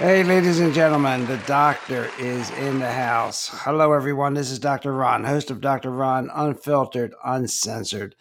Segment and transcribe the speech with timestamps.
[0.00, 3.50] Hey, ladies and gentlemen, the doctor is in the house.
[3.52, 4.32] Hello, everyone.
[4.32, 4.94] This is Dr.
[4.94, 5.90] Ron, host of Dr.
[5.90, 8.14] Ron Unfiltered, Uncensored.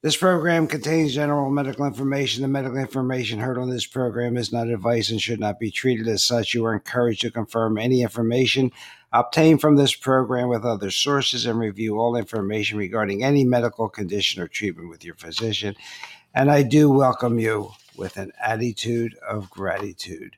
[0.00, 2.42] This program contains general medical information.
[2.42, 6.06] The medical information heard on this program is not advice and should not be treated
[6.06, 6.54] as such.
[6.54, 8.70] You are encouraged to confirm any information
[9.12, 14.40] obtained from this program with other sources and review all information regarding any medical condition
[14.40, 15.74] or treatment with your physician.
[16.32, 20.36] And I do welcome you with an attitude of gratitude.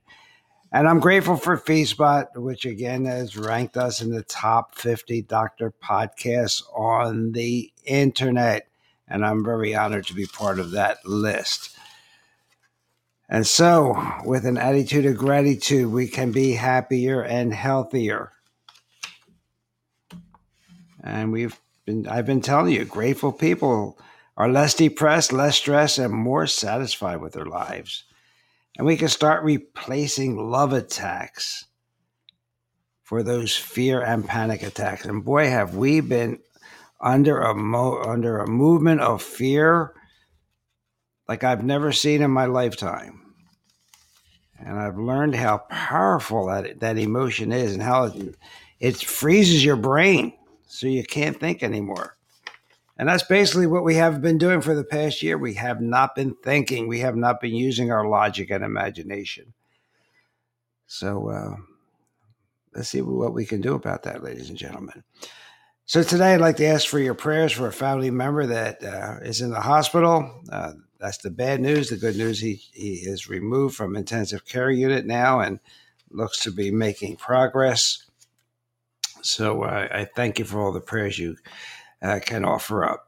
[0.72, 5.74] And I'm grateful for FeedSpot, which again has ranked us in the top 50 doctor
[5.82, 8.68] podcasts on the internet.
[9.08, 11.76] And I'm very honored to be part of that list.
[13.28, 18.32] And so, with an attitude of gratitude, we can be happier and healthier.
[21.02, 23.98] And we've been, I've been telling you, grateful people
[24.36, 28.04] are less depressed, less stressed, and more satisfied with their lives
[28.76, 31.66] and we can start replacing love attacks
[33.02, 35.04] for those fear and panic attacks.
[35.04, 36.38] And boy, have we been
[37.00, 39.94] under a mo- under a movement of fear
[41.30, 43.34] like I've never seen in my lifetime.
[44.58, 48.34] And I've learned how powerful that that emotion is, and how it,
[48.80, 50.32] it freezes your brain
[50.66, 52.16] so you can't think anymore.
[53.00, 55.38] And that's basically what we have been doing for the past year.
[55.38, 59.54] We have not been thinking, we have not been using our logic and imagination.
[60.86, 61.56] So uh,
[62.74, 65.02] let's see what we can do about that, ladies and gentlemen.
[65.86, 69.16] So today, I'd like to ask for your prayers for a family member that uh,
[69.22, 70.30] is in the hospital.
[70.52, 71.88] Uh, that's the bad news.
[71.88, 75.58] The good news, he, he is removed from intensive care unit now and
[76.10, 78.04] looks to be making progress.
[79.22, 81.36] So uh, I thank you for all the prayers you
[82.02, 83.06] uh, can offer up.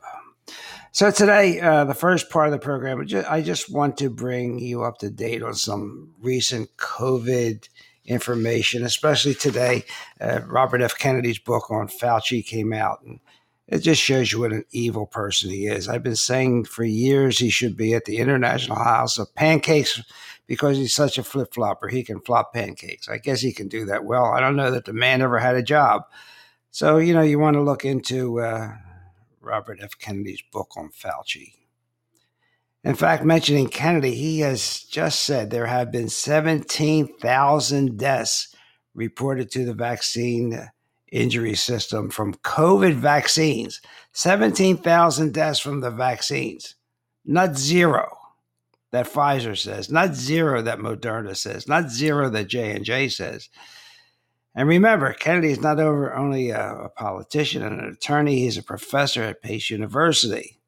[0.94, 4.82] So today, uh, the first part of the program, I just want to bring you
[4.82, 7.66] up to date on some recent COVID
[8.04, 9.84] information, especially today.
[10.20, 10.98] Uh, Robert F.
[10.98, 13.20] Kennedy's book on Fauci came out, and
[13.68, 15.88] it just shows you what an evil person he is.
[15.88, 20.02] I've been saying for years he should be at the International House of Pancakes
[20.46, 21.88] because he's such a flip flopper.
[21.88, 23.08] He can flop pancakes.
[23.08, 24.26] I guess he can do that well.
[24.26, 26.02] I don't know that the man ever had a job.
[26.72, 28.72] So, you know, you want to look into uh,
[29.42, 29.98] Robert F.
[29.98, 31.52] Kennedy's book on Fauci.
[32.82, 38.56] In fact, mentioning Kennedy, he has just said there have been 17,000 deaths
[38.94, 40.70] reported to the vaccine
[41.12, 43.82] injury system from COVID vaccines.
[44.12, 46.76] 17,000 deaths from the vaccines,
[47.26, 48.16] not zero
[48.92, 53.50] that Pfizer says, not zero that Moderna says, not zero that J&J says.
[54.54, 58.62] And remember, Kennedy is not over only a, a politician and an attorney, he's a
[58.62, 60.58] professor at Pace University.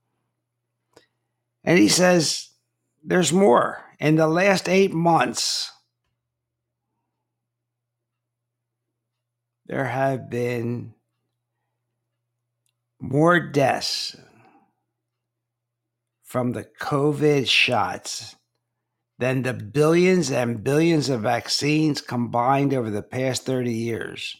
[1.63, 2.51] And he says
[3.03, 3.83] there's more.
[3.99, 5.71] In the last eight months,
[9.67, 10.95] there have been
[13.01, 14.17] more deaths
[16.23, 18.37] from the COVID shots
[19.25, 24.37] than the billions and billions of vaccines combined over the past 30 years.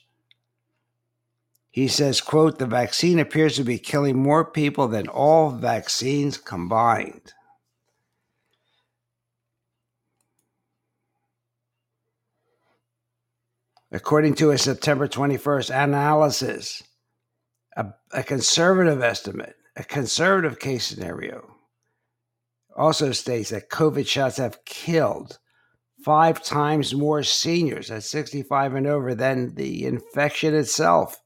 [1.71, 7.33] He says, quote, the vaccine appears to be killing more people than all vaccines combined.
[13.91, 16.83] According to a September 21st analysis,
[17.75, 21.54] a, a conservative estimate, a conservative case scenario,
[22.77, 25.39] also states that COVID shots have killed
[26.05, 31.17] five times more seniors at 65 and over than the infection itself.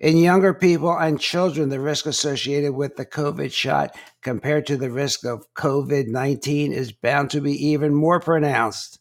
[0.00, 4.90] In younger people and children, the risk associated with the COVID shot compared to the
[4.90, 8.98] risk of COVID 19 is bound to be even more pronounced.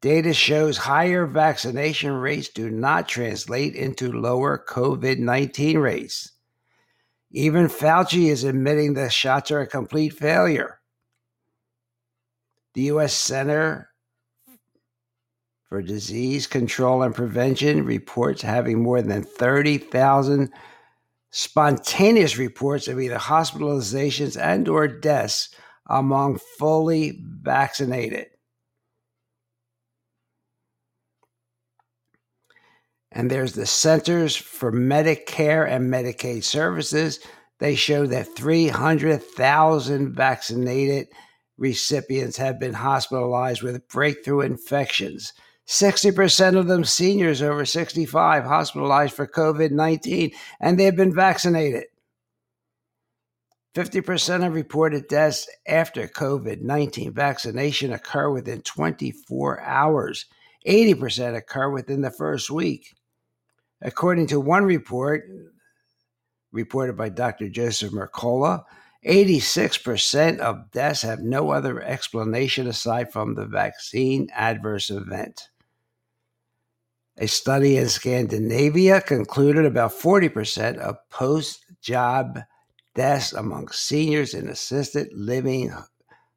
[0.00, 6.37] Data shows higher vaccination rates do not translate into lower COVID 19 rates.
[7.30, 10.80] Even Fauci is admitting the shots are a complete failure.
[12.74, 13.12] The U.S.
[13.12, 13.90] Center
[15.68, 20.50] for Disease Control and Prevention reports having more than 30,000
[21.30, 25.50] spontaneous reports of either hospitalizations and or deaths
[25.86, 28.28] among fully vaccinated.
[33.10, 37.20] And there's the Centers for Medicare and Medicaid Services.
[37.58, 41.08] They show that 300,000 vaccinated
[41.56, 45.32] recipients have been hospitalized with breakthrough infections.
[45.66, 51.84] 60% of them seniors over 65 hospitalized for COVID 19, and they've been vaccinated.
[53.74, 60.26] 50% of reported deaths after COVID 19 vaccination occur within 24 hours.
[60.66, 62.94] 80% occur within the first week.
[63.80, 65.24] According to one report
[66.50, 67.48] reported by Dr.
[67.48, 68.64] Joseph Mercola,
[69.06, 75.50] 86% of deaths have no other explanation aside from the vaccine adverse event.
[77.16, 82.40] A study in Scandinavia concluded about 40% of post job
[82.94, 85.72] deaths among seniors in assisted living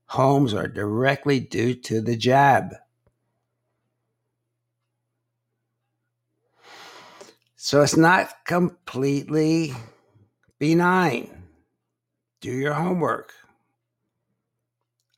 [0.06, 2.74] homes are directly due to the jab.
[7.64, 9.72] So it's not completely
[10.58, 11.30] benign.
[12.42, 13.34] Do your homework.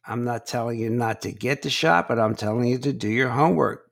[0.05, 3.07] I'm not telling you not to get the shot, but I'm telling you to do
[3.07, 3.89] your homework.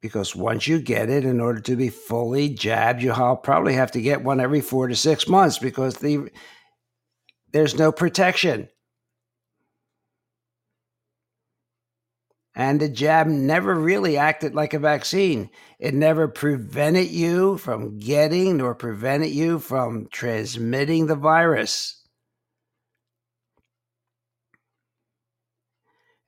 [0.00, 4.00] Because once you get it, in order to be fully jabbed, you'll probably have to
[4.00, 6.30] get one every four to six months because the
[7.52, 8.68] there's no protection.
[12.54, 15.50] And the jab never really acted like a vaccine.
[15.80, 22.00] It never prevented you from getting nor prevented you from transmitting the virus.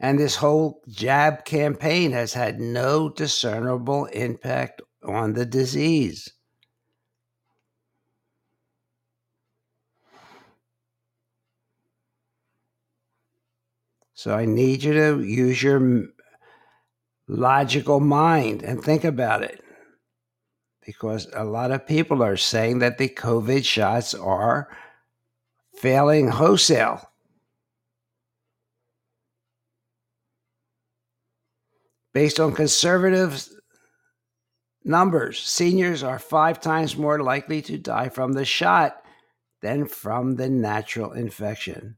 [0.00, 6.28] And this whole jab campaign has had no discernible impact on the disease.
[14.14, 15.78] So I need you to use your
[17.28, 19.62] logical mind and think about it.
[20.85, 24.68] Because a lot of people are saying that the COVID shots are
[25.75, 27.11] failing wholesale.
[32.14, 33.47] Based on conservative
[34.85, 39.02] numbers, seniors are five times more likely to die from the shot
[39.61, 41.97] than from the natural infection.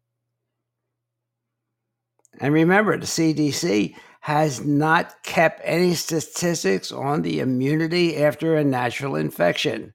[2.40, 9.16] And remember, the CDC has not kept any statistics on the immunity after a natural
[9.16, 9.94] infection.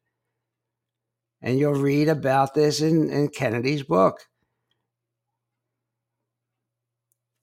[1.41, 4.19] And you'll read about this in, in Kennedy's book.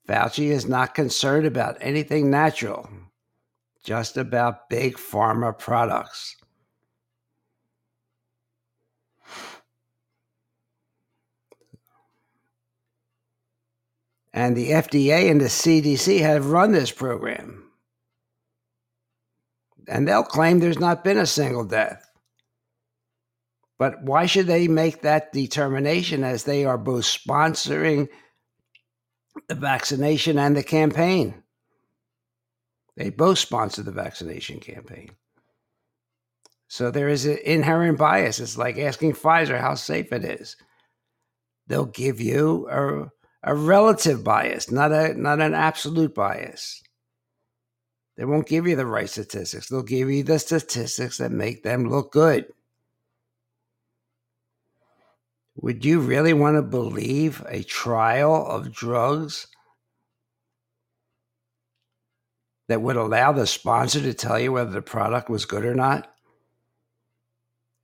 [0.07, 2.89] Fauci is not concerned about anything natural,
[3.85, 6.35] just about big pharma products.
[14.33, 17.69] And the FDA and the CDC have run this program.
[19.87, 22.05] And they'll claim there's not been a single death.
[23.77, 28.07] But why should they make that determination as they are both sponsoring
[29.47, 31.43] the vaccination and the campaign?
[32.95, 35.09] They both sponsor the vaccination campaign.
[36.67, 38.39] So there is an inherent bias.
[38.39, 40.55] It's like asking Pfizer how safe it is.
[41.67, 43.09] They'll give you a
[43.43, 46.81] a relative bias, not a not an absolute bias.
[48.17, 49.69] They won't give you the right statistics.
[49.69, 52.45] They'll give you the statistics that make them look good.
[55.55, 59.47] Would you really want to believe a trial of drugs
[62.67, 66.13] that would allow the sponsor to tell you whether the product was good or not?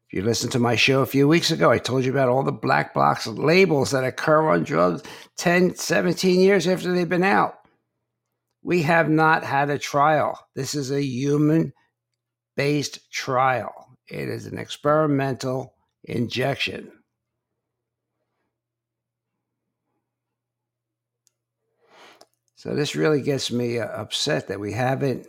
[0.09, 2.43] If you listened to my show a few weeks ago, I told you about all
[2.43, 5.03] the black box labels that occur on drugs
[5.35, 7.55] 10, 17 years after they've been out.
[8.63, 10.39] We have not had a trial.
[10.55, 11.73] This is a human
[12.55, 15.73] based trial, it is an experimental
[16.05, 16.91] injection.
[22.55, 25.27] So, this really gets me uh, upset that we haven't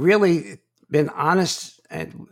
[0.00, 0.58] really
[0.90, 2.26] been honest and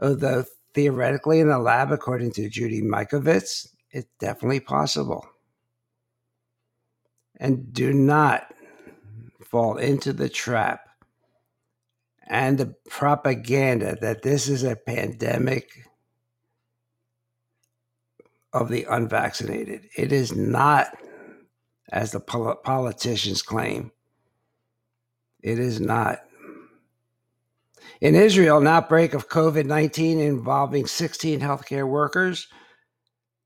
[0.00, 0.44] Although
[0.74, 5.26] theoretically in the lab, according to Judy Mikovits, it's definitely possible.
[7.40, 8.52] And do not
[9.42, 10.80] fall into the trap
[12.28, 15.70] and the propaganda that this is a pandemic
[18.52, 19.88] of the unvaccinated.
[19.96, 20.88] It is not,
[21.90, 23.92] as the politicians claim.
[25.42, 26.20] It is not.
[28.00, 32.48] In Israel, an outbreak of COVID 19 involving 16 healthcare workers,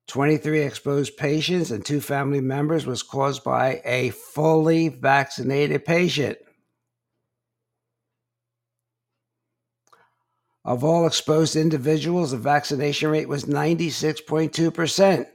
[0.08, 6.38] 23 exposed patients, and two family members was caused by a fully vaccinated patient.
[10.64, 15.26] Of all exposed individuals, the vaccination rate was 96.2%.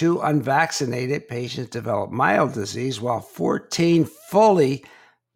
[0.00, 4.82] Two unvaccinated patients developed mild disease, while 14 fully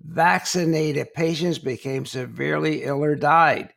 [0.01, 3.75] vaccinated patients became severely ill or died.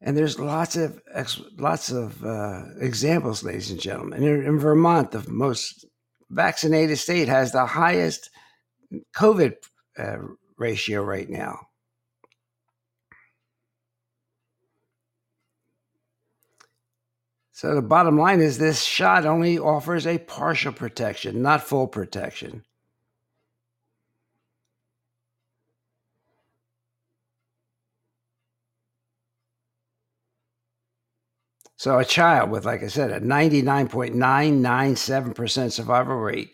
[0.00, 1.00] And there's lots of
[1.58, 4.22] lots of uh, examples, ladies and gentlemen.
[4.22, 5.84] In, in Vermont, the most
[6.30, 8.30] vaccinated state has the highest
[9.16, 9.54] COVID
[9.98, 10.18] uh,
[10.58, 11.58] ratio right now.
[17.60, 22.64] So the bottom line is this shot only offers a partial protection, not full protection.
[31.76, 36.52] So a child with, like I said, a 99.997% survival rate,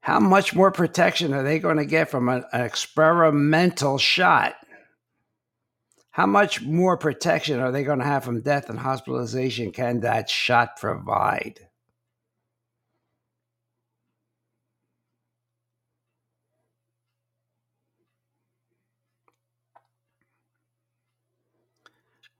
[0.00, 4.54] how much more protection are they going to get from an, experimental shot?
[6.18, 10.28] How much more protection are they going to have from death and hospitalization can that
[10.28, 11.60] shot provide?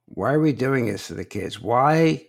[0.06, 1.60] Why are we doing this to the kids?
[1.60, 2.26] Why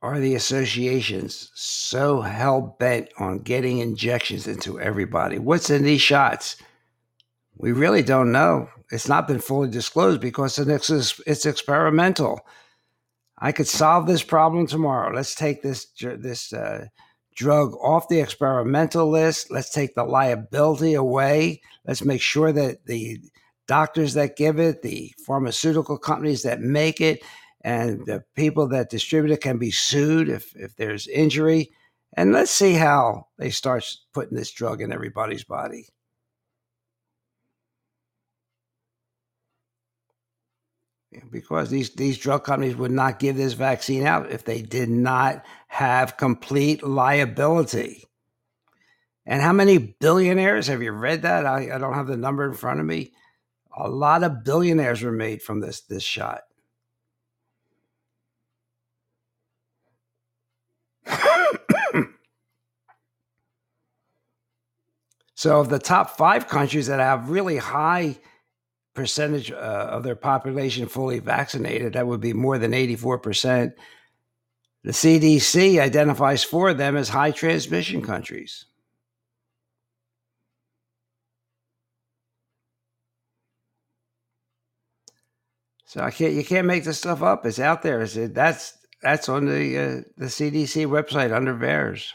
[0.00, 5.38] are the associations so hell bent on getting injections into everybody?
[5.38, 6.56] What's in these shots?
[7.58, 8.70] We really don't know.
[8.90, 12.40] It's not been fully disclosed because it's, it's experimental.
[13.38, 15.14] I could solve this problem tomorrow.
[15.14, 16.86] Let's take this this uh,
[17.34, 19.50] drug off the experimental list.
[19.50, 21.62] Let's take the liability away.
[21.86, 23.18] Let's make sure that the
[23.66, 27.22] doctors that give it, the pharmaceutical companies that make it,
[27.62, 31.70] and the people that distribute it can be sued if, if there's injury.
[32.14, 35.86] And let's see how they start putting this drug in everybody's body.
[41.30, 45.44] Because these, these drug companies would not give this vaccine out if they did not
[45.66, 48.04] have complete liability.
[49.26, 51.46] And how many billionaires have you read that?
[51.46, 53.12] I, I don't have the number in front of me
[53.76, 56.42] a lot of billionaires were made from this this shot.
[65.34, 68.18] so, the top five countries that have really high
[68.94, 73.72] percentage uh, of their population fully vaccinated, that would be more than 84%.
[74.82, 78.64] The CDC identifies four of them as high transmission countries.
[85.90, 87.44] So I can't you can't make this stuff up.
[87.44, 88.00] It's out there.
[88.02, 92.12] It's, that's that's on the uh, the CDC website under VAERS.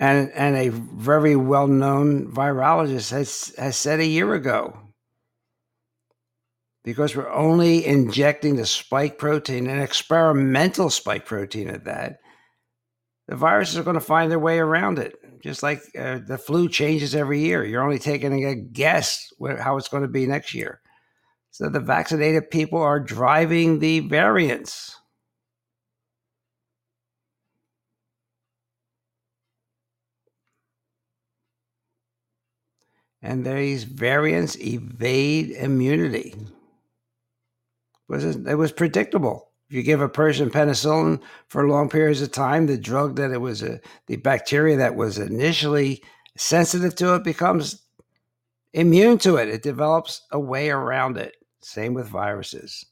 [0.00, 4.84] And and a very well known virologist has has said a year ago
[6.84, 12.18] because we're only injecting the spike protein, an experimental spike protein at that,
[13.26, 15.14] the viruses are going to find their way around it.
[15.42, 17.64] Just like uh, the flu changes every year.
[17.64, 20.80] You're only taking a guess how it's going to be next year.
[21.50, 24.96] So the vaccinated people are driving the variants.
[33.24, 36.34] And these variants evade immunity.
[36.36, 36.46] It
[38.06, 39.48] was, it was predictable.
[39.70, 43.40] If you give a person penicillin for long periods of time, the drug that it
[43.40, 46.02] was, a, the bacteria that was initially
[46.36, 47.80] sensitive to it becomes
[48.74, 49.48] immune to it.
[49.48, 51.34] It develops a way around it.
[51.62, 52.84] Same with viruses.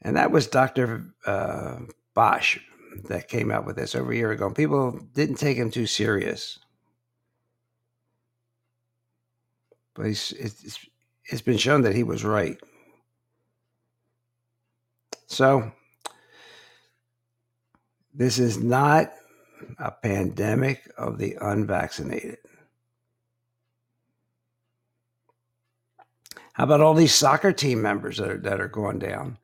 [0.00, 1.14] And that was Dr.
[1.26, 1.80] Uh,
[2.16, 2.60] Bossche
[3.04, 4.50] that came out with this over a year ago.
[4.50, 6.58] People didn't take him too serious.
[9.94, 12.58] But it's, it's been shown that he was right.
[15.26, 15.72] So,
[18.12, 19.12] this is not
[19.78, 22.38] a pandemic of the unvaccinated.
[26.52, 29.38] How about all these soccer team members that are, that are going down?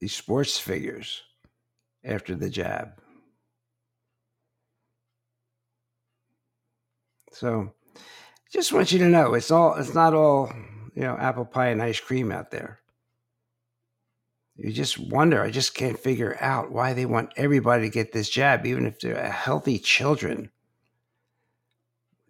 [0.00, 1.22] These sports figures
[2.04, 3.00] after the jab.
[7.32, 7.72] So
[8.52, 10.52] just want you to know it's all it's not all,
[10.94, 12.80] you know, apple pie and ice cream out there.
[14.56, 18.28] You just wonder, I just can't figure out why they want everybody to get this
[18.28, 20.50] jab, even if they're healthy children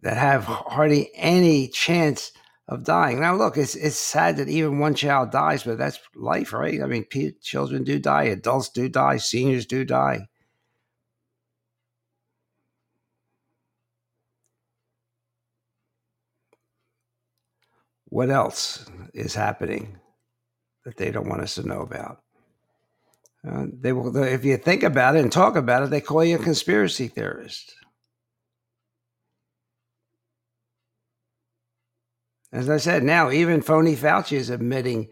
[0.03, 2.33] that have hardly any chance
[2.69, 3.21] of dying.
[3.21, 6.83] Now, look, it's it's sad that even one child dies, but that's life, right?
[6.83, 7.07] I mean,
[7.41, 10.29] children do die, adults do die, seniors do die.
[18.11, 19.99] What else is happening
[20.85, 22.23] that they don't want us to know about?
[23.47, 26.37] Uh, they will, if you think about it and talk about it, they call you
[26.37, 27.75] a conspiracy theorist.
[32.53, 35.09] As I said, now even phony Fauci is admitting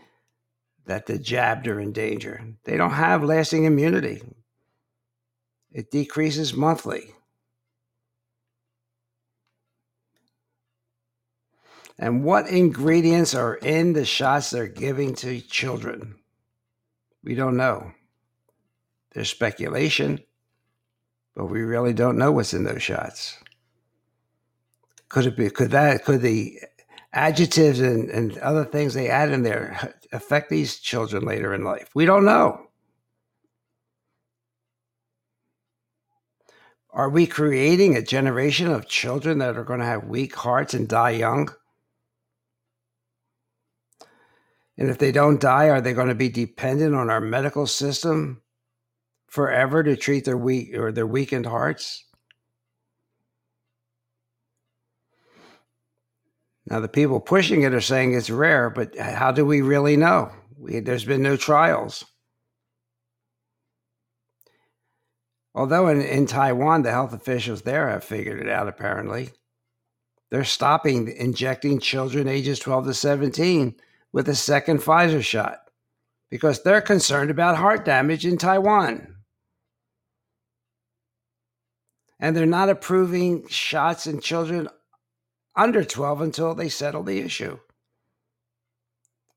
[0.86, 2.40] that the jabbed are in danger.
[2.64, 4.22] They don't have lasting immunity.
[5.72, 7.12] It decreases monthly.
[11.98, 16.16] And what ingredients are in the shots they're giving to children?
[17.24, 17.92] We don't know.
[19.12, 20.20] There's speculation,
[21.34, 23.38] but we really don't know what's in those shots.
[25.08, 26.58] Could it be, could that, could the
[27.14, 31.90] adjuvants and, and other things they add in there affect these children later in life?
[31.94, 32.66] We don't know.
[36.96, 40.88] Are we creating a generation of children that are going to have weak hearts and
[40.88, 41.50] die young?
[44.78, 48.40] And if they don't die, are they going to be dependent on our medical system
[49.28, 52.05] forever to treat their weak or their weakened hearts?
[56.68, 60.32] Now, the people pushing it are saying it's rare, but how do we really know?
[60.58, 62.04] We, there's been no trials.
[65.54, 69.30] Although in, in Taiwan, the health officials there have figured it out, apparently.
[70.30, 73.76] They're stopping injecting children ages 12 to 17
[74.12, 75.60] with a second Pfizer shot
[76.30, 79.14] because they're concerned about heart damage in Taiwan.
[82.18, 84.68] And they're not approving shots in children
[85.56, 87.58] under 12 until they settle the issue.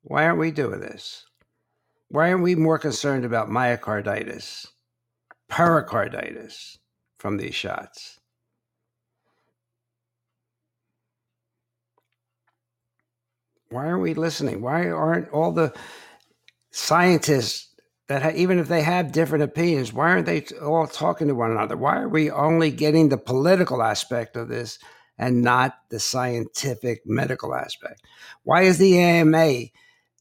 [0.03, 1.25] Why aren't we doing this?
[2.09, 4.67] Why aren't we more concerned about myocarditis,
[5.47, 6.79] pericarditis
[7.17, 8.19] from these shots?
[13.69, 14.61] Why aren't we listening?
[14.61, 15.73] Why aren't all the
[16.71, 17.67] scientists
[18.07, 21.51] that ha- even if they have different opinions, why aren't they all talking to one
[21.51, 21.77] another?
[21.77, 24.79] Why are we only getting the political aspect of this
[25.19, 28.01] and not the scientific medical aspect?
[28.43, 29.65] Why is the AMA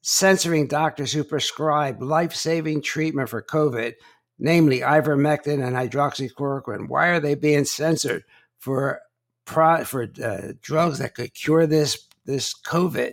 [0.03, 3.95] censoring doctors who prescribe life saving treatment for COVID,
[4.39, 6.89] namely ivermectin and hydroxychloroquine?
[6.89, 8.25] Why are they being censored
[8.59, 9.01] for,
[9.47, 13.13] pro- for uh, drugs that could cure this, this COVID?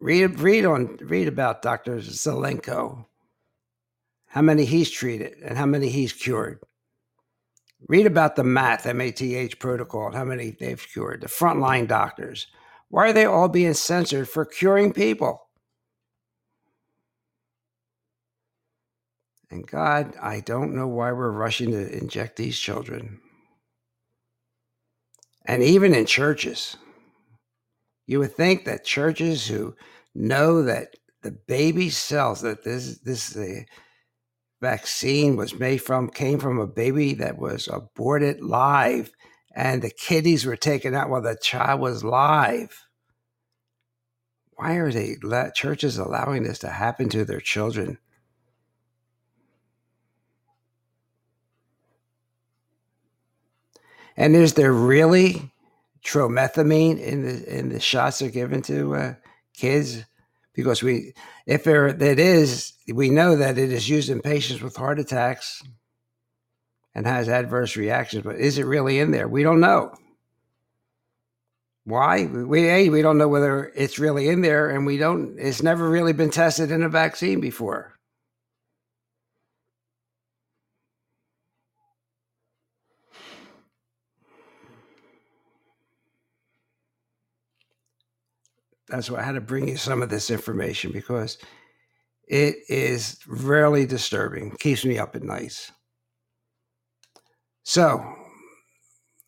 [0.00, 1.96] Read read on read about Dr.
[1.96, 3.06] Zelenko.
[4.26, 6.60] How many he's treated and how many he's cured.
[7.86, 11.20] Read about the MATH, M-A-T-H protocol, how many they've cured.
[11.20, 12.46] The frontline doctors.
[12.88, 15.40] Why are they all being censored for curing people?
[19.50, 23.20] And God, I don't know why we're rushing to inject these children.
[25.46, 26.76] And even in churches,
[28.06, 29.76] you would think that churches who
[30.14, 33.62] know that the baby cells that this this uh,
[34.64, 39.12] vaccine was made from came from a baby that was aborted live,
[39.54, 42.86] and the kidneys were taken out while the child was live.
[44.56, 45.16] Why are they
[45.54, 47.98] churches allowing this to happen to their children?
[54.16, 55.52] And is there really
[56.02, 59.14] tromethamine in the in the shots they're given to uh,
[59.54, 60.04] kids?
[60.54, 61.12] Because we,
[61.46, 65.62] if there that is, we know that it is used in patients with heart attacks
[66.94, 68.24] and has adverse reactions.
[68.24, 69.28] But is it really in there?
[69.28, 69.94] We don't know.
[71.84, 72.24] Why?
[72.24, 75.38] We a we don't know whether it's really in there, and we don't.
[75.38, 77.93] It's never really been tested in a vaccine before.
[88.88, 91.38] That's why I had to bring you some of this information because
[92.26, 94.52] it is really disturbing.
[94.58, 95.70] Keeps me up at night.
[97.62, 98.04] So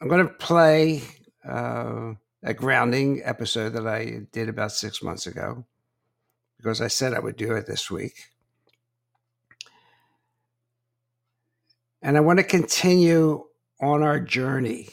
[0.01, 1.03] I'm going to play
[1.49, 5.65] uh, a grounding episode that I did about six months ago
[6.59, 8.15] because I said I would do it this week.
[12.03, 13.45] And I want to continue
[13.81, 14.89] on our journey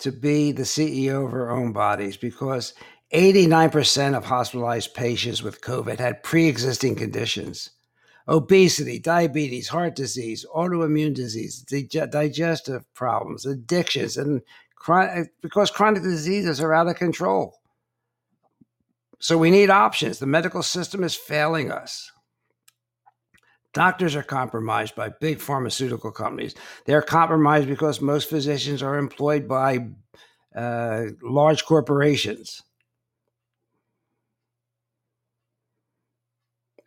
[0.00, 2.74] to be the CEO of our own bodies because
[3.12, 7.70] 89% of hospitalized patients with COVID had pre existing conditions
[8.28, 14.40] obesity, diabetes, heart disease, autoimmune disease, digestive problems, addictions, and
[15.42, 17.58] because chronic diseases are out of control.
[19.18, 20.18] So we need options.
[20.18, 22.09] The medical system is failing us.
[23.72, 26.54] Doctors are compromised by big pharmaceutical companies.
[26.86, 29.90] They're compromised because most physicians are employed by
[30.54, 32.62] uh, large corporations.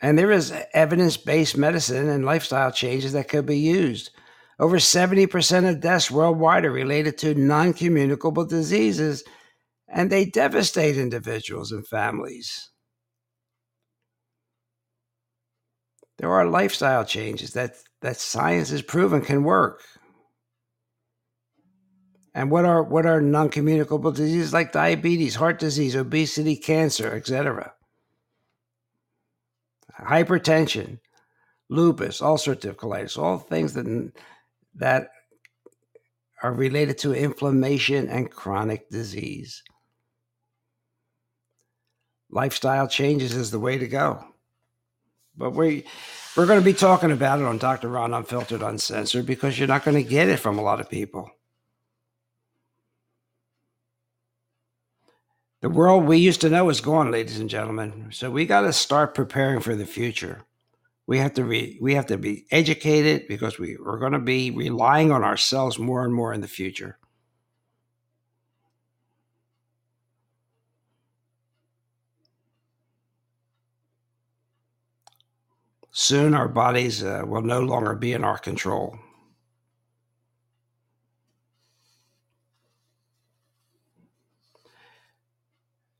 [0.02, 4.12] And there is evidence based medicine and lifestyle changes that could be used.
[4.60, 9.24] Over 70% of deaths worldwide are related to non communicable diseases,
[9.88, 12.73] and they devastate individuals and families.
[16.18, 19.82] There are lifestyle changes that, that science has proven can work.
[22.36, 27.74] And what are what are non-communicable diseases like diabetes, heart disease, obesity, cancer, etc.
[30.00, 31.00] Hypertension,
[31.70, 34.12] lupus, ulcerative colitis, all things that
[34.76, 35.10] that
[36.42, 39.64] are related to inflammation and chronic disease.
[42.32, 44.33] Lifestyle changes is the way to go.
[45.36, 45.86] But we
[46.36, 47.90] we're going to be talking about it on Dr.
[47.90, 51.32] Ron Unfiltered Uncensored because you're not going to get it from a lot of people.
[55.62, 58.10] The world we used to know is gone, ladies and gentlemen.
[58.12, 60.42] So we got to start preparing for the future.
[61.08, 64.52] We have to be we have to be educated because we, we're going to be
[64.52, 66.98] relying on ourselves more and more in the future.
[75.96, 78.98] Soon our bodies uh, will no longer be in our control.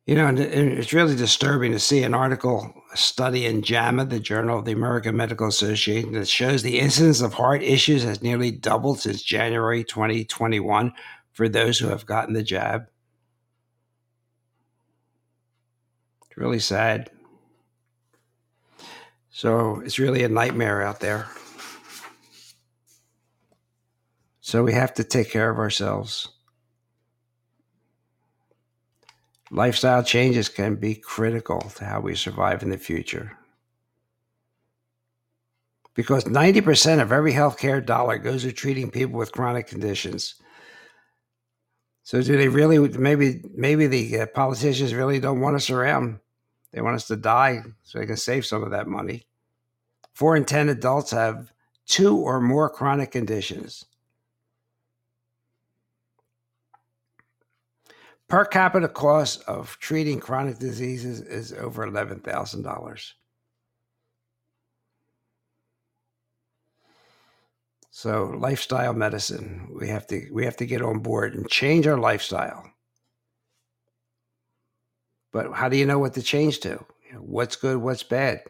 [0.08, 4.60] You know, it's really disturbing to see an article, a study in JAMA, the Journal
[4.60, 9.00] of the American Medical Association, that shows the incidence of heart issues has nearly doubled
[9.00, 10.92] since January 2021
[11.32, 12.88] for those who have gotten the jab.
[16.26, 17.13] It's really sad.
[19.36, 21.28] So it's really a nightmare out there.
[24.42, 26.30] So we have to take care of ourselves.
[29.50, 33.36] Lifestyle changes can be critical to how we survive in the future.
[35.96, 40.36] Because 90% of every healthcare dollar goes to treating people with chronic conditions.
[42.04, 46.20] So do they really maybe maybe the uh, politicians really don't want us around
[46.74, 49.26] they want us to die so they can save some of that money.
[50.14, 51.54] Four in 10 adults have
[51.86, 53.86] two or more chronic conditions.
[58.28, 63.14] Per capita cost of treating chronic diseases is over $11,000.
[67.92, 71.98] So lifestyle medicine, we have to we have to get on board and change our
[71.98, 72.73] lifestyle.
[75.34, 76.86] But how do you know what to change to?
[77.18, 78.44] What's good, what's bad?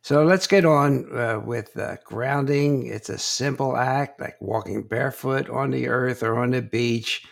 [0.00, 2.86] So let's get on uh, with uh, grounding.
[2.86, 7.26] It's a simple act like walking barefoot on the earth or on the beach.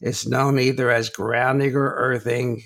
[0.00, 2.64] It's known either as grounding or earthing.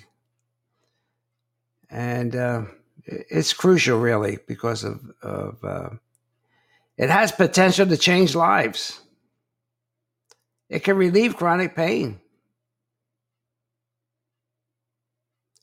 [1.90, 2.62] And uh,
[3.05, 5.90] it's crucial, really, because of, of uh,
[6.96, 9.03] it has potential to change lives.
[10.70, 12.21] It can relieve chronic pain.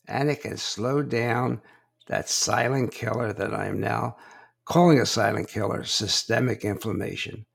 [0.09, 1.61] And it can slow down
[2.07, 4.17] that silent killer that I am now
[4.65, 7.45] calling a silent killer systemic inflammation.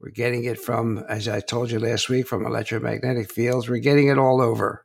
[0.00, 3.68] We're getting it from, as I told you last week, from electromagnetic fields.
[3.68, 4.84] We're getting it all over.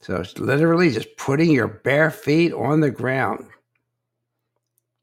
[0.00, 3.46] So it's literally just putting your bare feet on the ground.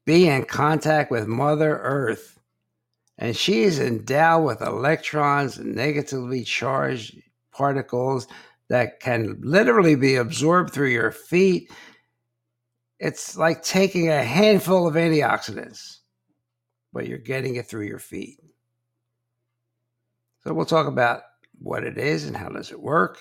[0.04, 2.37] Be in contact with Mother Earth.
[3.18, 7.20] And she is endowed with electrons and negatively charged
[7.52, 8.26] particles
[8.68, 11.70] that can literally be absorbed through your feet.
[13.00, 15.98] It's like taking a handful of antioxidants,
[16.92, 18.38] but you're getting it through your feet.
[20.44, 21.22] So we'll talk about
[21.58, 23.18] what it is and how does it work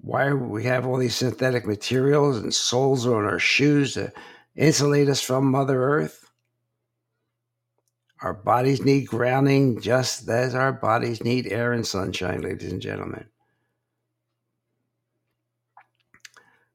[0.00, 4.12] why we have all these synthetic materials and soles on our shoes to
[4.56, 6.27] insulate us from Mother Earth.
[8.20, 13.26] Our bodies need grounding just as our bodies need air and sunshine, ladies and gentlemen.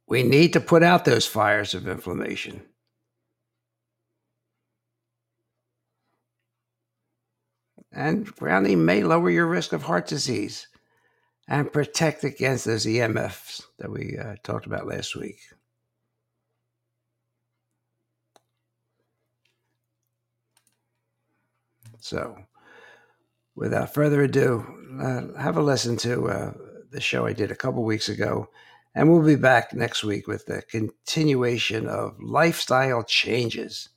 [0.07, 2.61] We need to put out those fires of inflammation.
[7.91, 10.67] And grounding may lower your risk of heart disease
[11.47, 15.39] and protect against those EMFs that we uh, talked about last week.
[22.03, 22.37] So,
[23.55, 24.65] without further ado,
[25.01, 26.53] uh, have a listen to uh,
[26.91, 28.49] the show I did a couple weeks ago.
[28.93, 33.87] And we'll be back next week with the continuation of lifestyle changes.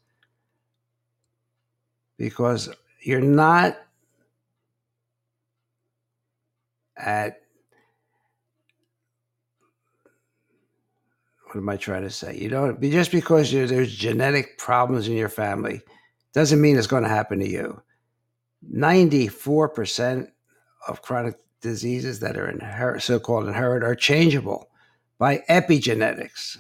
[2.17, 2.69] Because
[3.01, 3.77] you're not
[6.97, 7.41] at
[11.47, 12.39] what am I trying to say?
[12.39, 15.83] You don't just because there's genetic problems in your family
[16.35, 17.83] doesn't mean it's going to happen to you.
[18.73, 20.29] 94%
[20.89, 24.69] of chronic diseases that are inherit, so-called inherited are changeable
[25.19, 26.57] by epigenetics.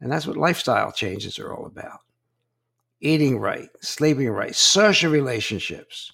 [0.00, 2.00] And that's what lifestyle changes are all about.
[3.00, 6.12] Eating right, sleeping right, social relationships,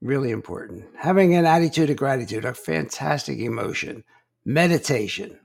[0.00, 0.84] really important.
[0.96, 4.04] Having an attitude of gratitude, a fantastic emotion,
[4.44, 5.38] meditation.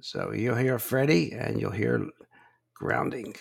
[0.00, 2.06] So you'll hear Freddie and you'll hear
[2.74, 3.34] grounding.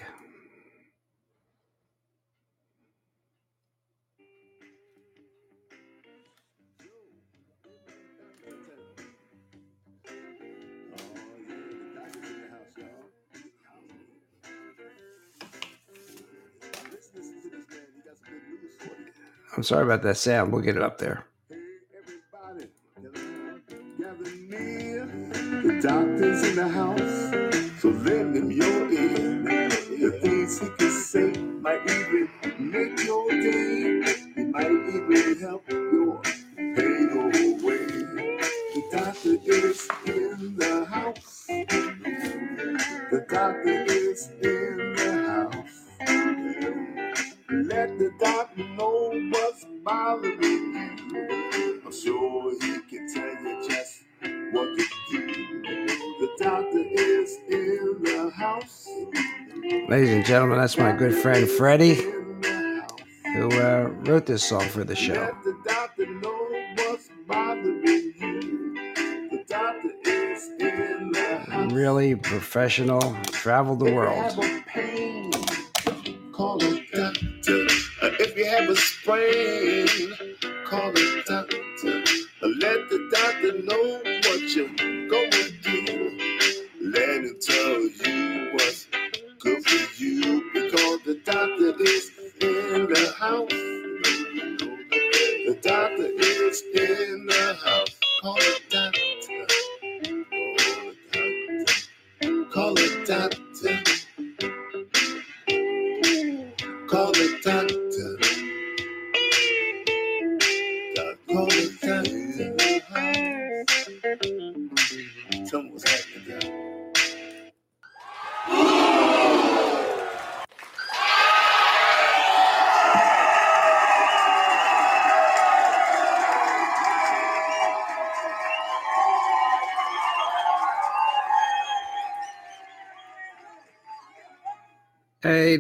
[19.64, 20.52] I'm sorry about that sound.
[20.52, 21.26] We'll get it up there.
[60.64, 61.96] That's my good friend Freddie,
[63.34, 65.14] who uh, wrote this song for the show.
[65.14, 66.48] Let the doctor know
[66.78, 69.30] what's bothering you.
[69.30, 71.74] The doctor is in the house.
[71.74, 74.40] Really professional, traveled the world.
[95.74, 97.13] The doctor is in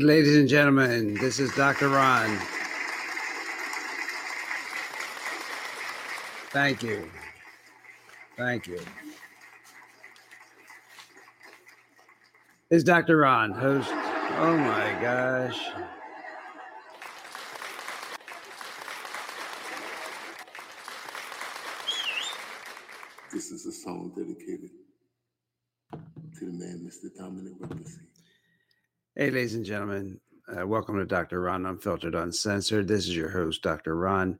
[0.04, 1.88] Ladies and gentlemen, this is Dr.
[1.88, 2.38] Ron.
[6.50, 7.10] Thank you.
[8.36, 8.80] Thank you.
[12.70, 13.16] This is Dr.
[13.16, 13.92] Ron, host.
[13.94, 15.58] Oh my gosh.
[23.32, 24.72] This is a song dedicated
[25.94, 27.08] to the man, Mr.
[27.18, 28.00] Dominic Ruckus.
[29.24, 31.40] Hey, ladies and gentlemen, uh, welcome to Dr.
[31.40, 32.90] Ron Unfiltered Uncensored.
[32.90, 33.96] This is your host, Dr.
[33.96, 34.38] Ron.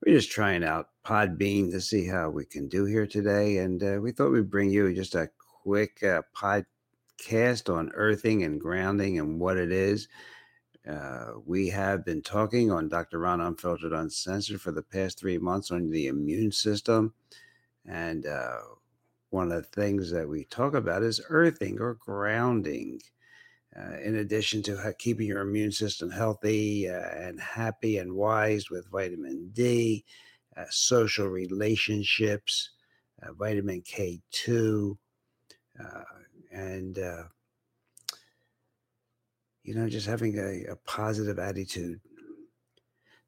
[0.00, 3.58] We're just trying out Podbean to see how we can do here today.
[3.58, 5.28] And uh, we thought we'd bring you just a
[5.62, 10.08] quick uh, podcast on earthing and grounding and what it is.
[10.90, 13.18] Uh, we have been talking on Dr.
[13.18, 17.12] Ron Unfiltered Uncensored for the past three months on the immune system.
[17.84, 18.60] And uh,
[19.28, 23.02] one of the things that we talk about is earthing or grounding.
[23.78, 28.90] Uh, in addition to keeping your immune system healthy uh, and happy and wise with
[28.90, 30.02] vitamin D,
[30.56, 32.70] uh, social relationships,
[33.22, 34.96] uh, vitamin K2,
[35.78, 36.02] uh,
[36.50, 36.96] and
[39.66, 42.00] you know, just having a, a positive attitude.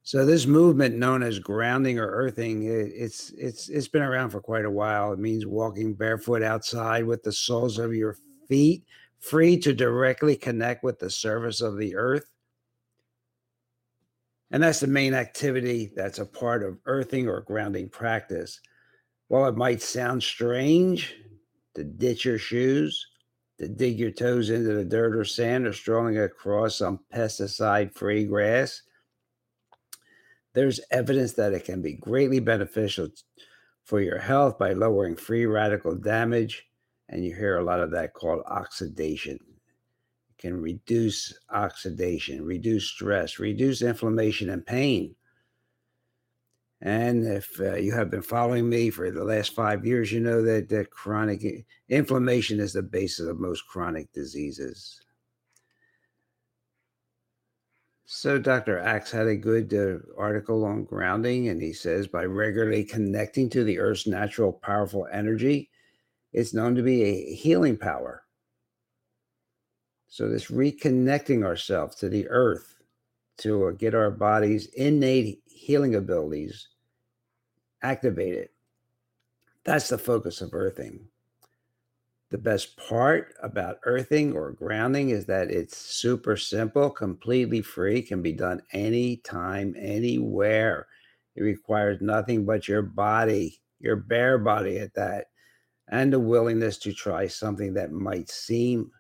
[0.03, 4.41] So this movement known as grounding or earthing, it, it's it's it's been around for
[4.41, 5.13] quite a while.
[5.13, 8.17] It means walking barefoot outside with the soles of your
[8.49, 8.85] feet
[9.21, 12.31] free to directly connect with the surface of the earth.
[14.51, 18.61] And that's the main activity that's a part of earthing or grounding practice.
[19.29, 21.17] While it might sound strange
[21.75, 23.07] to ditch your shoes,
[23.59, 28.25] to dig your toes into the dirt or sand, or strolling across some pesticide free
[28.25, 28.83] grass,
[30.55, 33.09] there's evidence that it can be greatly beneficial
[33.85, 36.68] for your health by lowering free radical damage
[37.09, 39.38] and you hear a lot of that called oxidation.
[39.40, 45.14] It can reduce oxidation, reduce stress, reduce inflammation and pain.
[46.81, 50.42] And if uh, you have been following me for the last five years, you know
[50.42, 55.01] that, that chronic inflammation is the basis of most chronic diseases.
[58.11, 58.79] So, Dr.
[58.79, 63.64] Axe had a good uh, article on grounding, and he says by regularly connecting to
[63.64, 65.68] the Earth's natural, powerful energy,
[66.33, 68.25] it's known to be a healing power.
[70.09, 72.75] So, this reconnecting ourselves to the earth
[73.38, 76.69] to uh, get our body's innate healing abilities
[77.83, 78.49] activated.
[79.64, 81.07] That's the focus of earthing.
[82.31, 88.20] The best part about earthing or grounding is that it's super simple, completely free, can
[88.20, 90.87] be done anytime, anywhere.
[91.37, 95.29] It requires nothing but your body, your bare body at that
[95.91, 98.91] and a willingness to try something that might seem,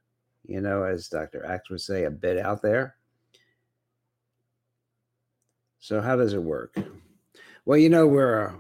[0.44, 1.44] you know, as Dr.
[1.44, 2.96] Axe would say, a bit out there.
[5.80, 6.76] So, how does it work?
[7.64, 8.54] Well, you know, we're a,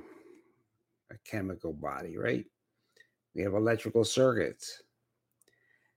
[1.10, 2.44] a chemical body, right?
[3.34, 4.82] We have electrical circuits.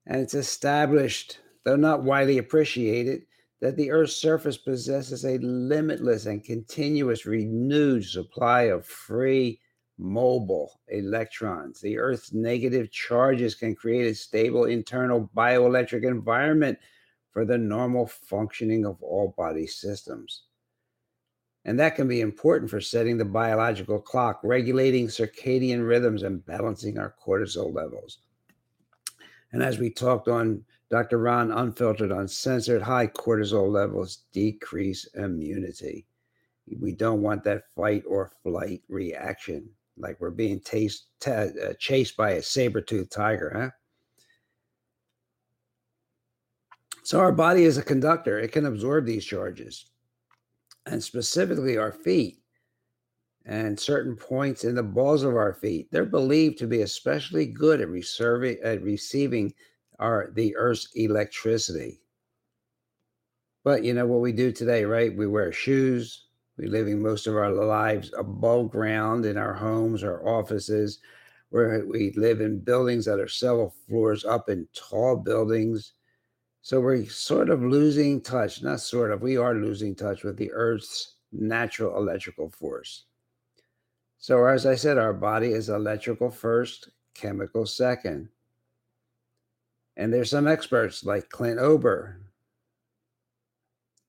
[0.08, 3.24] And it's established, though not widely appreciated,
[3.60, 9.60] that the Earth's surface possesses a limitless and continuous renewed supply of free
[10.02, 11.80] mobile electrons.
[11.80, 16.80] The Earth's negative charges can create a stable internal bioelectric environment
[17.32, 20.44] for the normal functioning of all body systems.
[21.64, 26.98] And that can be important for setting the biological clock, regulating circadian rhythms, and balancing
[26.98, 28.18] our cortisol levels.
[29.54, 31.20] And as we talked on Dr.
[31.20, 36.08] Ron Unfiltered Uncensored, high cortisol levels decrease immunity.
[36.80, 39.70] We don't want that fight or flight reaction
[40.02, 43.70] like we're being taste, t- uh, chased by a saber-toothed tiger, huh?
[47.04, 48.40] So our body is a conductor.
[48.40, 49.88] It can absorb these charges.
[50.86, 52.40] And specifically our feet
[53.46, 57.82] and certain points in the balls of our feet, they're believed to be especially good
[57.82, 59.54] at, reserving, at receiving
[60.00, 62.02] our the earth's electricity.
[63.64, 65.16] But you know what we do today, right?
[65.16, 66.26] We wear shoes,
[66.62, 71.00] we're living most of our lives above ground in our homes, our offices,
[71.50, 75.94] where we live in buildings that are several floors up in tall buildings.
[76.62, 80.52] So we're sort of losing touch, not sort of, we are losing touch with the
[80.52, 83.06] Earth's natural electrical force.
[84.20, 88.30] So, as I said, our body is electrical first, chemical second.
[89.98, 92.21] And there's some experts like Clint Ober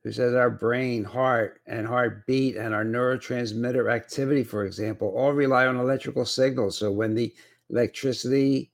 [0.05, 5.67] who says our brain, heart, and heartbeat and our neurotransmitter activity, for example, all rely
[5.67, 6.77] on electrical signals.
[6.77, 7.33] So when the
[7.71, 8.73] electricity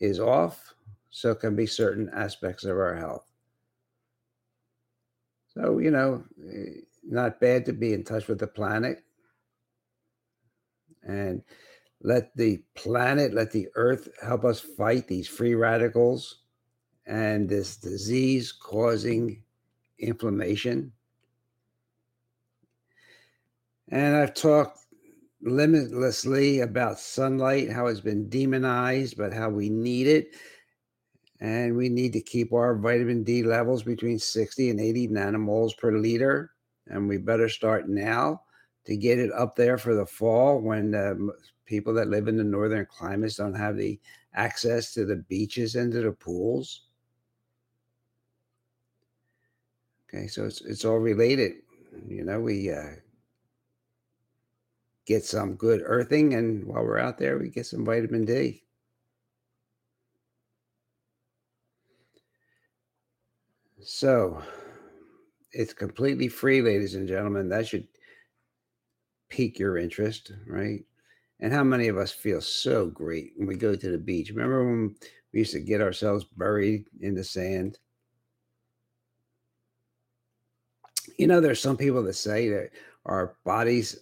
[0.00, 0.74] is off,
[1.10, 3.30] so can be certain aspects of our health.
[5.54, 9.04] So, you know, eh, not bad to be in touch with the planet
[11.02, 11.42] and
[12.00, 16.38] let the planet, let the earth help us fight these free radicals
[17.06, 19.42] and this disease causing
[20.02, 20.92] inflammation.
[23.88, 24.78] And I've talked
[25.42, 30.34] limitlessly about sunlight, how it's been demonized, but how we need it.
[31.40, 35.96] And we need to keep our vitamin D levels between 60 and 80 nanomoles per
[35.98, 36.52] liter.
[36.86, 38.42] And we better start now
[38.86, 41.14] to get it up there for the fall when uh,
[41.66, 43.98] people that live in the northern climates don't have the
[44.34, 46.82] access to the beaches and to the pools.
[50.14, 51.62] Okay, so it's it's all related.
[52.06, 52.96] You know, we uh,
[55.06, 58.62] get some good earthing, and while we're out there, we get some vitamin D.
[63.82, 64.42] So
[65.52, 67.48] it's completely free, ladies and gentlemen.
[67.48, 67.88] That should
[69.30, 70.84] pique your interest, right?
[71.40, 74.30] And how many of us feel so great when we go to the beach?
[74.30, 74.94] Remember when
[75.32, 77.78] we used to get ourselves buried in the sand?
[81.22, 82.70] You know, there's some people that say that
[83.06, 83.96] our bodies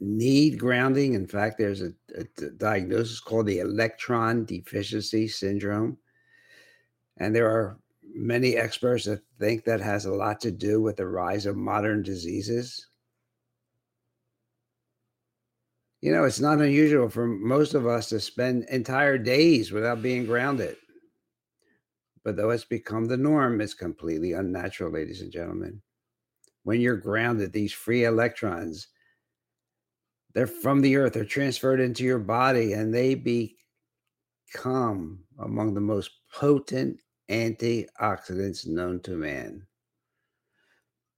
[0.00, 1.14] need grounding.
[1.14, 2.24] In fact, there's a, a
[2.58, 5.96] diagnosis called the electron deficiency syndrome.
[7.18, 7.78] And there are
[8.12, 12.02] many experts that think that has a lot to do with the rise of modern
[12.02, 12.88] diseases.
[16.00, 20.26] You know, it's not unusual for most of us to spend entire days without being
[20.26, 20.74] grounded.
[22.24, 25.80] But though it's become the norm, it's completely unnatural, ladies and gentlemen.
[26.64, 28.88] When you're grounded, these free electrons,
[30.34, 30.60] they're mm-hmm.
[30.60, 37.00] from the earth, they're transferred into your body, and they become among the most potent
[37.30, 39.66] antioxidants known to man.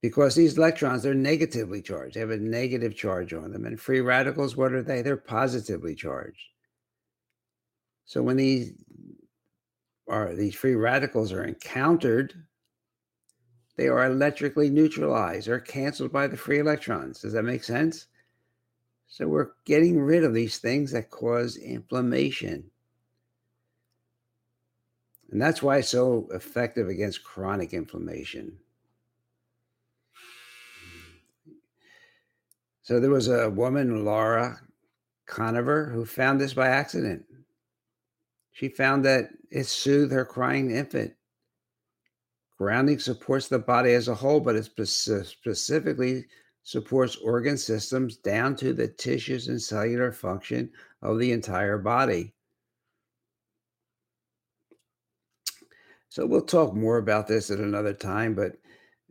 [0.01, 3.65] Because these electrons are negatively charged, they have a negative charge on them.
[3.65, 5.01] And free radicals, what are they?
[5.01, 6.39] They're positively charged.
[8.05, 8.73] So when these
[10.07, 12.33] are these free radicals are encountered,
[13.77, 17.21] they are electrically neutralized or canceled by the free electrons.
[17.21, 18.07] Does that make sense?
[19.07, 22.69] So we're getting rid of these things that cause inflammation.
[25.31, 28.57] And that's why it's so effective against chronic inflammation.
[32.81, 34.59] So there was a woman, Laura
[35.25, 37.25] Conover, who found this by accident.
[38.53, 41.13] She found that it soothed her crying infant.
[42.57, 46.25] Grounding supports the body as a whole, but it specifically
[46.63, 50.69] supports organ systems down to the tissues and cellular function
[51.01, 52.33] of the entire body.
[56.09, 58.53] So we'll talk more about this at another time, but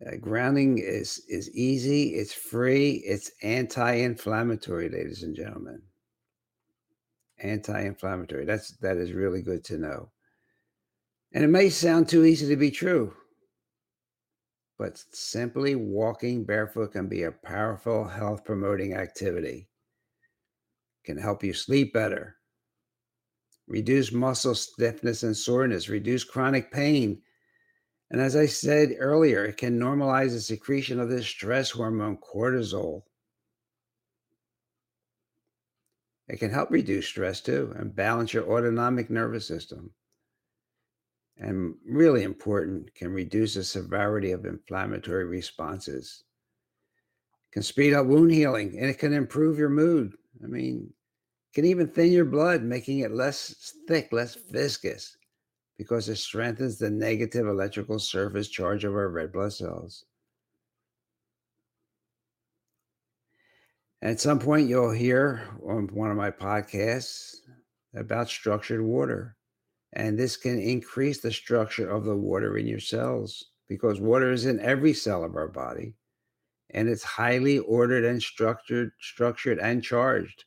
[0.05, 5.81] uh, grounding is is easy, it's free, it's anti-inflammatory, ladies and gentlemen.
[7.39, 8.45] Anti-inflammatory.
[8.45, 10.11] That's that is really good to know.
[11.33, 13.15] And it may sound too easy to be true,
[14.79, 19.69] but simply walking barefoot can be a powerful health promoting activity.
[21.05, 22.37] Can help you sleep better,
[23.67, 27.23] reduce muscle stiffness and soreness, reduce chronic pain.
[28.11, 33.03] And as I said earlier, it can normalize the secretion of this stress hormone, cortisol.
[36.29, 39.93] It can help reduce stress too and balance your autonomic nervous system.
[41.39, 46.25] And really important, can reduce the severity of inflammatory responses.
[47.53, 50.15] Can speed up wound healing and it can improve your mood.
[50.43, 50.93] I mean,
[51.55, 55.17] can even thin your blood, making it less thick, less viscous,
[55.79, 60.05] because it strengthens the negative electrical surface charge of our red blood cells.
[64.03, 67.37] At some point, you'll hear on one of my podcasts
[67.95, 69.36] about structured water.
[69.97, 74.45] And this can increase the structure of the water in your cells because water is
[74.45, 75.95] in every cell of our body
[76.71, 80.45] and it's highly ordered and structured, structured and charged.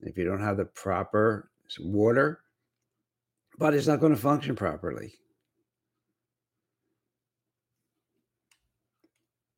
[0.00, 1.50] If you don't have the proper
[1.80, 2.40] water,
[3.58, 5.14] body's not going to function properly.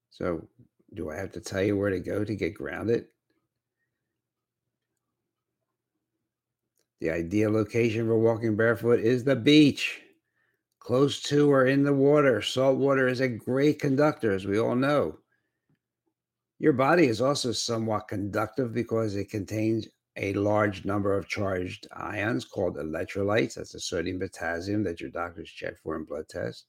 [0.08, 0.48] So,
[0.94, 3.04] do I have to tell you where to go to get grounded?
[7.00, 10.00] The ideal location for walking barefoot is the beach,
[10.78, 12.40] close to or in the water.
[12.40, 15.18] Salt water is a great conductor, as we all know.
[16.58, 22.46] Your body is also somewhat conductive because it contains a large number of charged ions
[22.46, 23.54] called electrolytes.
[23.54, 26.64] That's the sodium potassium that your doctors check for in blood tests.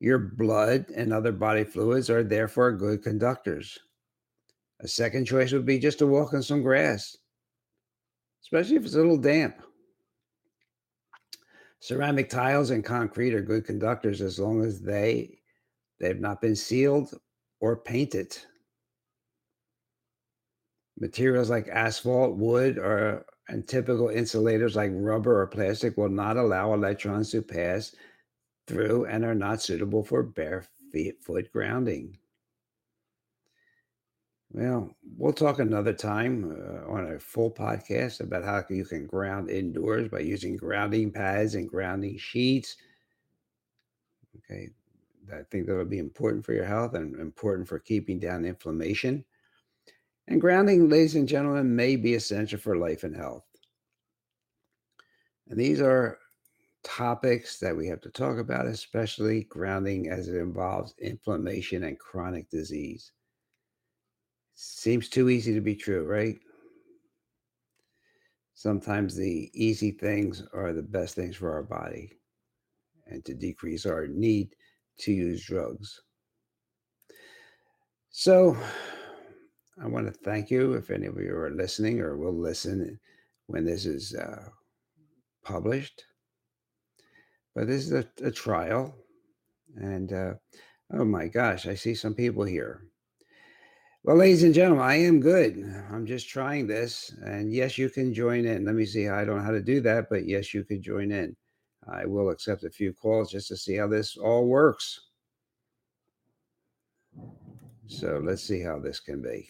[0.00, 3.78] Your blood and other body fluids are therefore good conductors.
[4.80, 7.16] A second choice would be just to walk on some grass,
[8.54, 9.60] especially if it's a little damp.
[11.80, 15.38] Ceramic tiles and concrete are good conductors as long as they
[15.98, 17.12] they've not been sealed
[17.60, 18.38] or painted.
[21.00, 26.72] Materials like asphalt, wood, or and typical insulators like rubber or plastic will not allow
[26.74, 27.92] electrons to pass
[28.68, 32.16] through and are not suitable for barefoot grounding.
[34.54, 39.50] Well, we'll talk another time uh, on a full podcast about how you can ground
[39.50, 42.76] indoors by using grounding pads and grounding sheets.
[44.38, 44.68] Okay.
[45.32, 49.24] I think that'll be important for your health and important for keeping down inflammation.
[50.28, 53.42] And grounding, ladies and gentlemen, may be essential for life and health.
[55.48, 56.20] And these are
[56.84, 62.48] topics that we have to talk about, especially grounding as it involves inflammation and chronic
[62.50, 63.10] disease.
[64.54, 66.38] Seems too easy to be true, right?
[68.54, 72.12] Sometimes the easy things are the best things for our body
[73.06, 74.54] and to decrease our need
[74.98, 76.00] to use drugs.
[78.10, 78.56] So,
[79.82, 82.98] I want to thank you if any of you are listening or will listen
[83.48, 84.48] when this is uh,
[85.44, 86.04] published.
[87.56, 88.94] But this is a, a trial.
[89.76, 90.34] And uh,
[90.92, 92.84] oh my gosh, I see some people here.
[94.06, 95.64] Well, ladies and gentlemen, I am good.
[95.90, 97.16] I'm just trying this.
[97.24, 98.66] And yes, you can join in.
[98.66, 99.08] Let me see.
[99.08, 101.34] I don't know how to do that, but yes, you can join in.
[101.90, 105.00] I will accept a few calls just to see how this all works.
[107.86, 109.48] So let's see how this can be.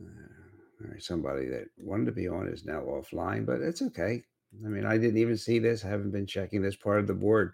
[0.00, 4.20] All right, somebody that wanted to be on is now offline, but it's okay.
[4.64, 5.84] I mean, I didn't even see this.
[5.84, 7.52] I haven't been checking this part of the board.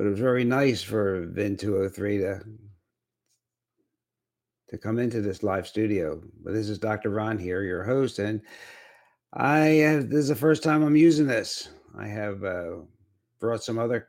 [0.00, 2.40] But it was very nice for Vin 203 to
[4.70, 6.22] to come into this live studio.
[6.42, 7.10] But this is Dr.
[7.10, 8.40] Ron here, your host, and
[9.34, 11.68] I have this is the first time I'm using this.
[11.98, 12.76] I have uh,
[13.40, 14.08] brought some other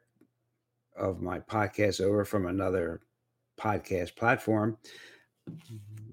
[0.96, 3.02] of my podcasts over from another
[3.60, 4.78] podcast platform,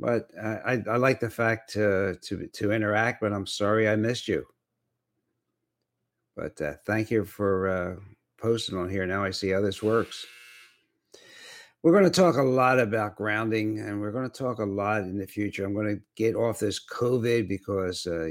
[0.00, 3.20] but I, I like the fact to to to interact.
[3.20, 4.44] But I'm sorry I missed you.
[6.34, 8.00] But uh, thank you for uh,
[8.38, 9.06] posting on here.
[9.06, 10.26] Now I see how this works.
[11.82, 15.02] We're going to talk a lot about grounding, and we're going to talk a lot
[15.02, 15.64] in the future.
[15.64, 18.30] I'm going to get off this COVID because uh,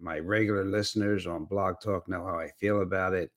[0.00, 3.30] my regular listeners on Blog Talk know how I feel about it.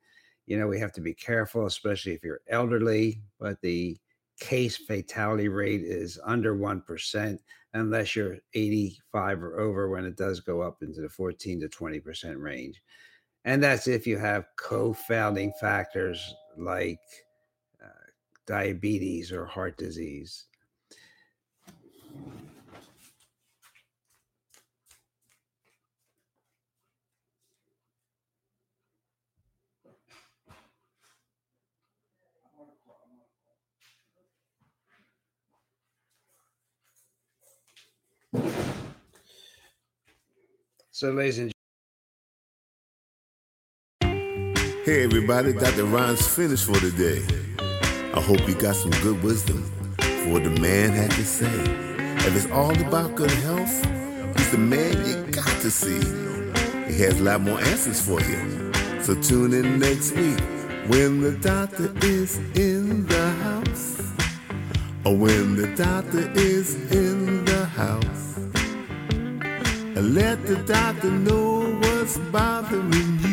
[0.48, 3.98] You know, we have to be careful, especially if you're elderly, but the
[4.40, 7.38] case fatality rate is under 1%
[7.76, 12.42] unless you're 85 or over when it does go up into the 14 to 20%
[12.42, 12.82] range.
[13.46, 17.00] And that's if you have co-founding factors like
[17.84, 17.88] uh,
[18.46, 20.46] diabetes or heart disease.
[40.92, 41.54] So, ladies and
[44.86, 45.86] Hey everybody, Dr.
[45.86, 47.24] Ron's finished for today.
[48.14, 49.64] I hope you got some good wisdom
[49.98, 51.48] for what the man had to say.
[52.28, 53.74] If it's all about good health,
[54.36, 56.02] he's the man you got to see.
[56.92, 58.74] He has a lot more answers for you.
[59.02, 60.42] So tune in next week
[60.90, 64.02] when the doctor is in the house.
[65.06, 68.38] Or when the doctor is in the house.
[69.96, 73.33] And let the doctor know what's bothering you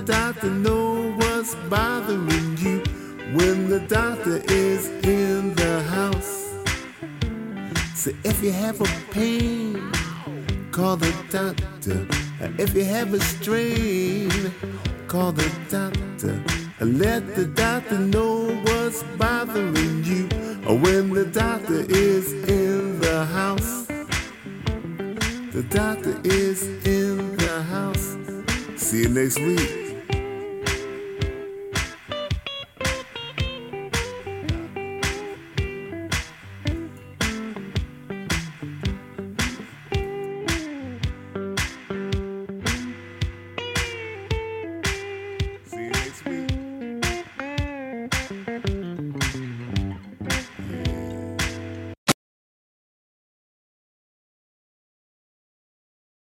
[0.00, 2.78] the doctor know what's bothering you
[3.34, 6.54] when the doctor is in the house.
[7.94, 9.92] So if you have a pain,
[10.70, 12.06] call the doctor.
[12.58, 14.30] If you have a strain,
[15.06, 16.42] call the doctor.
[16.80, 20.28] Let the doctor know what's bothering you
[20.82, 23.86] when the doctor is in the house.
[25.52, 28.16] The doctor is in the house.
[28.76, 29.89] See you next week.